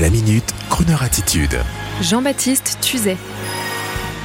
La 0.00 0.10
minute, 0.10 0.52
Kroneur 0.70 1.04
attitude. 1.04 1.56
Jean-Baptiste 2.02 2.78
Tuzet. 2.80 3.16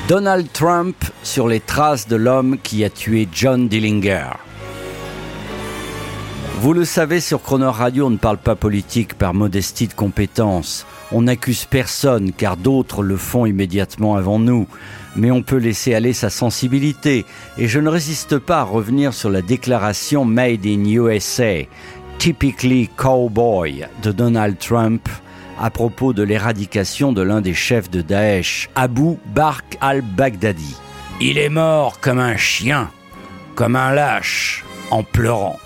Donald 0.08 0.48
Trump 0.52 0.96
sur 1.22 1.48
les 1.48 1.60
traces 1.60 2.08
de 2.08 2.16
l'homme 2.16 2.58
qui 2.64 2.84
a 2.84 2.90
tué 2.90 3.28
John 3.32 3.68
Dillinger. 3.68 4.32
Vous 6.60 6.74
le 6.74 6.86
savez, 6.86 7.20
sur 7.20 7.44
Croner 7.44 7.68
Radio, 7.68 8.08
on 8.08 8.10
ne 8.10 8.18
parle 8.18 8.40
pas 8.40 8.56
politique 8.56 9.14
par 9.14 9.36
modestie 9.36 9.88
de 9.88 9.94
compétence. 9.94 10.88
On 11.12 11.22
n'accuse 11.22 11.66
personne 11.66 12.32
car 12.32 12.58
d'autres 12.58 13.04
le 13.04 13.16
font 13.16 13.46
immédiatement 13.46 14.16
avant 14.16 14.40
nous. 14.40 14.66
Mais 15.16 15.30
on 15.30 15.44
peut 15.44 15.58
laisser 15.58 15.94
aller 15.94 16.14
sa 16.14 16.32
sensibilité. 16.32 17.28
Et 17.60 17.68
je 17.68 17.80
ne 17.80 17.90
résiste 17.90 18.40
pas 18.40 18.62
à 18.62 18.64
revenir 18.64 19.14
sur 19.14 19.30
la 19.30 19.44
déclaration 19.44 20.26
Made 20.26 20.66
in 20.66 20.84
USA, 20.86 21.60
Typically 22.18 22.90
Cowboy 22.98 23.86
de 24.02 24.12
Donald 24.12 24.58
Trump 24.58 25.08
à 25.60 25.70
propos 25.70 26.14
de 26.14 26.24
l'éradication 26.24 27.12
de 27.12 27.22
l'un 27.22 27.42
des 27.42 27.54
chefs 27.54 27.90
de 27.90 28.02
Daesh, 28.02 28.70
Abu 28.76 29.18
Bark 29.36 29.78
al-Baghdadi. 29.82 30.78
Il 31.22 31.38
est 31.38 31.50
mort 31.50 32.00
comme 32.00 32.20
un 32.20 32.38
chien, 32.38 32.90
comme 33.56 33.76
un 33.76 33.92
lâche, 33.92 34.64
en 34.90 35.04
pleurant. 35.04 35.60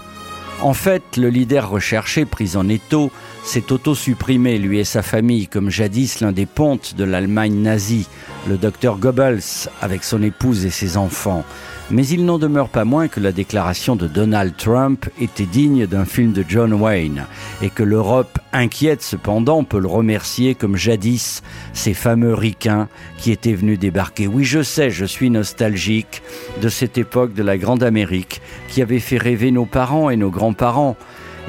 En 0.62 0.74
fait, 0.74 1.18
le 1.18 1.30
leader 1.30 1.70
recherché, 1.70 2.26
pris 2.26 2.56
en 2.56 2.68
étau, 2.70 3.12
s'est 3.44 3.72
auto-supprimé, 3.72 4.58
lui 4.58 4.80
et 4.80 4.84
sa 4.84 5.02
famille, 5.02 5.48
comme 5.48 5.70
jadis 5.70 6.22
l'un 6.22 6.32
des 6.32 6.46
pontes 6.46 6.96
de 6.98 7.04
l'Allemagne 7.04 7.56
nazie, 7.56 8.08
le 8.48 8.58
docteur 8.58 8.98
Goebbels, 8.98 9.70
avec 9.82 10.04
son 10.04 10.24
épouse 10.24 10.66
et 10.66 10.70
ses 10.70 10.98
enfants. 10.98 11.44
Mais 11.92 12.08
il 12.08 12.26
n'en 12.26 12.40
demeure 12.40 12.70
pas 12.70 12.86
moins 12.86 13.10
que 13.10 13.20
la 13.20 13.34
déclaration 13.34 13.96
de 13.96 14.08
Donald 14.08 14.56
Trump 14.58 15.10
était 15.20 15.46
digne 15.46 15.86
d'un 15.86 16.06
film 16.06 16.32
de 16.32 16.44
John 16.48 16.74
Wayne, 16.74 17.26
et 17.62 17.70
que 17.70 17.84
l'Europe, 17.84 18.40
inquiète 18.54 19.04
cependant, 19.04 19.64
peut 19.64 19.80
le 19.80 19.88
remercier 19.88 20.56
comme 20.56 20.78
jadis 20.78 21.44
ces 21.74 21.94
fameux 21.94 22.34
ricains 22.34 22.88
qui 23.18 23.32
étaient 23.32 23.54
venus 23.54 23.78
débarquer. 23.78 24.28
Oui, 24.28 24.46
je 24.46 24.64
sais, 24.64 24.90
je 24.90 25.06
suis 25.06 25.30
nostalgique 25.30 26.24
de 26.62 26.70
cette 26.70 26.98
époque 26.98 27.34
de 27.34 27.44
la 27.44 27.58
Grande 27.58 27.84
Amérique 27.84 28.42
qui 28.70 28.82
avait 28.82 29.00
fait 29.00 29.18
rêver 29.18 29.52
nos 29.52 29.66
parents 29.66 30.10
et 30.10 30.16
nos 30.16 30.32
grands-parents. 30.32 30.96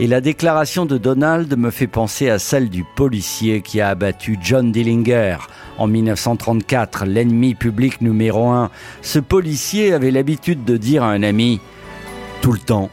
Et 0.00 0.09
la 0.09 0.20
déclaration 0.20 0.87
de 0.87 0.98
Donald 0.98 1.56
me 1.56 1.70
fait 1.70 1.87
penser 1.87 2.28
à 2.28 2.41
celle 2.41 2.69
du 2.69 2.84
policier 2.97 3.62
qui 3.62 3.81
a 3.81 3.91
abattu 3.91 4.37
John 4.42 4.73
Dillinger 4.73 5.37
en 5.78 5.87
1934, 5.87 7.05
l'ennemi 7.05 7.55
public 7.55 8.00
numéro 8.00 8.48
un. 8.48 8.70
Ce 9.03 9.20
policier 9.20 9.92
avait 9.92 10.11
l'habitude 10.11 10.65
de 10.65 10.77
dire 10.77 11.05
à 11.05 11.11
un 11.11 11.22
ami 11.22 11.61
tout 12.41 12.53
le 12.53 12.59
temps 12.59 12.91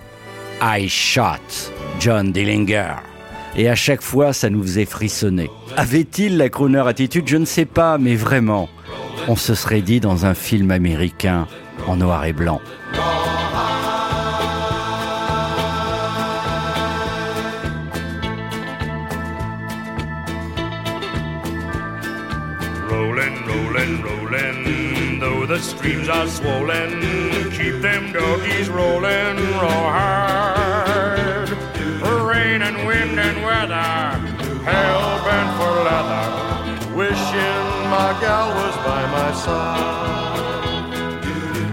I 0.61 0.87
shot 0.87 1.71
John 1.99 2.31
Dillinger. 2.31 2.93
Et 3.55 3.67
à 3.67 3.75
chaque 3.75 4.03
fois, 4.03 4.31
ça 4.31 4.51
nous 4.51 4.61
faisait 4.61 4.85
frissonner. 4.85 5.49
Avait-il 5.77 6.37
la 6.37 6.49
crooner 6.49 6.87
attitude? 6.87 7.27
Je 7.27 7.37
ne 7.37 7.45
sais 7.45 7.65
pas, 7.65 7.97
mais 7.97 8.15
vraiment, 8.15 8.69
on 9.27 9.35
se 9.35 9.55
serait 9.55 9.81
dit 9.81 9.99
dans 9.99 10.27
un 10.27 10.35
film 10.35 10.69
américain 10.69 11.47
en 11.87 11.95
noir 11.95 12.25
et 12.25 12.33
blanc. 12.33 12.61
Rolling, 24.31 25.19
though 25.19 25.45
the 25.45 25.59
streams 25.59 26.09
are 26.09 26.27
swollen, 26.27 27.51
keep 27.51 27.81
them 27.81 28.11
doggies 28.11 28.69
rolling 28.69 29.37
raw 29.59 29.91
hard. 29.91 31.49
Rain 32.01 32.61
and 32.61 32.87
wind 32.87 33.19
and 33.19 33.43
weather, 33.43 34.19
hell 34.63 35.23
bent 35.25 35.51
for 35.57 35.73
leather, 35.87 36.95
wishing 36.95 37.89
my 37.89 38.15
gal 38.21 38.49
was 38.49 38.75
by 38.77 39.05
my 39.11 39.31
side. 39.33 40.39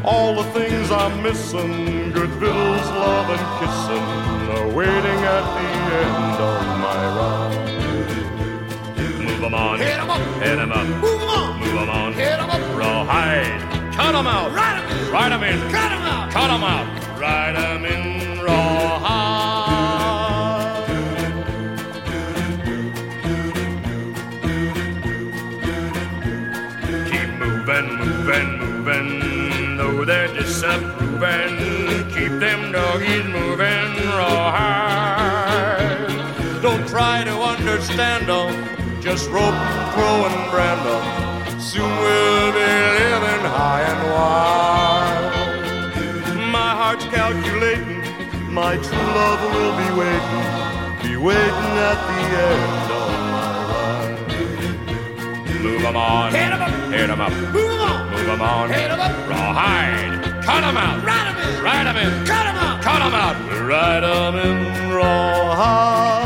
All 0.05 0.34
the 0.43 0.50
things 0.50 0.91
I'm 0.91 1.22
missing, 1.22 2.12
good 2.12 2.31
victuals, 2.31 2.91
love 2.91 3.31
and 3.31 3.47
kissing, 3.60 4.06
are 4.56 4.69
waiting 4.75 5.21
at 5.37 5.44
the 5.56 5.69
end 6.03 6.41
of 6.50 6.62
my 6.87 7.03
ride. 7.19 7.69
Move 9.25 9.43
'em 9.44 9.54
on, 9.54 9.78
hit 9.78 9.99
'em 9.99 10.10
up, 10.10 10.21
hit 10.43 10.59
'em 10.59 10.72
up, 10.72 10.87
move 11.03 11.18
cut 13.98 14.14
'em 14.14 14.28
out, 14.28 14.53
ride 14.54 14.78
'em 14.78 14.86
in, 14.94 15.10
ride 15.12 15.32
'em 15.32 15.42
in, 15.42 15.59
cut 15.72 15.91
'em 15.91 16.03
out, 16.12 16.31
cut 16.31 16.50
'em 16.54 16.62
out, 16.62 16.86
ride 17.19 17.56
'em 17.56 17.84
in, 17.84 18.41
rawhide. 18.47 19.09
Keep 27.10 27.31
moving, 27.42 27.88
moving, 28.03 28.48
moving, 28.60 29.09
though 29.78 30.04
they're 30.04 30.32
disapproving, 30.38 31.54
keep 32.15 32.32
them 32.44 32.60
doggies 32.70 33.26
moving, 33.36 33.91
rawhide. 34.19 35.42
Don't 36.62 36.86
try 36.86 37.16
to 37.25 37.34
understand 37.53 38.30
'em, 38.30 38.53
just 39.00 39.28
rope, 39.36 39.60
throw, 39.92 40.16
and 40.28 40.38
brand 40.53 40.86
'em. 40.94 41.04
Soon 41.60 41.91
we'll 42.03 42.53
be 42.53 42.59
living 42.60 42.97
high 43.59 43.85
and 43.93 44.03
wide. 44.15 45.35
My 46.57 46.71
heart's 46.81 47.07
calculating, 47.17 48.03
my 48.61 48.73
true 48.87 49.09
love 49.19 49.41
will 49.55 49.75
be 49.83 49.89
waiting, 50.01 50.47
be 51.03 51.13
waiting 51.29 51.73
at 51.91 51.99
the 52.09 52.21
end 52.51 52.87
of 53.01 53.11
my 53.35 53.51
ride. 53.73 54.19
Move 55.65 55.83
'em 55.91 55.97
on, 55.97 56.29
hit 56.39 56.53
'em 56.55 56.63
up, 56.67 56.75
hit 56.95 57.09
'em 57.11 57.21
up, 57.27 57.33
move 57.55 57.71
'em 57.75 57.83
on, 57.91 58.03
move 58.13 58.29
'em 58.35 58.43
on, 58.53 58.67
hit 58.77 58.91
'em 58.93 59.01
up, 59.07 59.15
rawhide, 59.31 60.15
cut 60.47 60.63
'em 60.69 60.79
out, 60.85 60.99
ride 61.09 61.29
'em 61.31 61.37
in, 61.45 61.53
ride 61.67 61.87
'em 61.91 61.99
in, 62.05 62.13
cut 62.31 62.45
'em 62.51 62.57
out, 62.65 62.77
cut 62.87 63.01
'em 63.07 63.15
out, 63.25 63.37
ride 63.71 64.05
'em 64.05 64.35
in, 64.47 64.59
rawhide. 64.97 66.18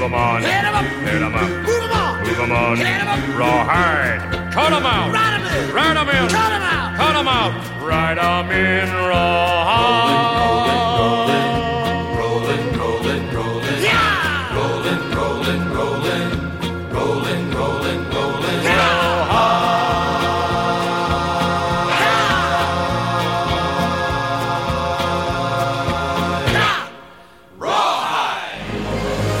Move 0.00 0.12
'em 0.12 0.18
on. 0.18 0.42
Hit 0.42 0.64
'em 0.64 0.74
up. 0.74 0.84
Hit 1.04 1.20
'em 1.20 1.34
up. 1.34 1.42
Move 1.42 1.82
'em 1.84 1.92
on. 1.92 2.24
Move 2.24 2.40
'em 2.40 2.52
on. 2.52 2.76
Hit 2.78 2.86
'em 2.86 3.08
up. 3.08 3.20
Rawhide. 3.36 4.20
Cut 4.50 4.72
'em 4.72 4.86
out. 4.86 5.12
Ride 5.12 5.34
'em 5.36 5.44
in. 5.44 5.74
Ride 5.74 5.96
'em 5.98 6.08
in. 6.08 6.28
Cut 6.30 6.52
'em 6.56 6.62
out. 6.62 6.96
Cut 6.96 7.16
'em 7.16 7.28
out. 7.28 7.52
Ride 7.84 8.18
'em 8.18 8.50
in. 8.50 8.88
Rawhide. 8.96 9.60
Rolling, 9.84 10.59